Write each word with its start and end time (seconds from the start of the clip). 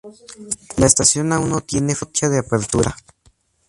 La 0.77 0.87
estación 0.87 1.31
aún 1.31 1.51
no 1.51 1.61
tiene 1.61 1.93
fecha 1.93 2.27
de 2.27 2.39
apertura. 2.39 2.97